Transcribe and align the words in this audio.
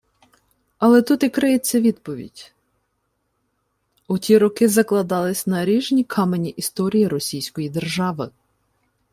Але 0.77 1.01
тут 1.01 1.23
і 1.23 1.29
криється 1.29 1.81
відповідь: 1.81 2.53
у 4.07 4.17
ті 4.17 4.37
роки 4.37 4.67
закладалися 4.69 5.49
наріжні 5.51 6.03
камені 6.03 6.49
історії 6.49 7.07
Російської 7.07 7.69
держави 7.69 8.29